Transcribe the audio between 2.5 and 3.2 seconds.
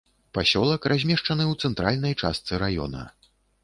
раёна.